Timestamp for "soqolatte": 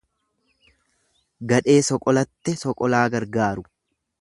1.91-2.57